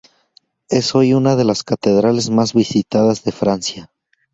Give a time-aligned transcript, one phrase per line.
[0.71, 3.91] Es hoy una de las catedrales más visitadas de Francia.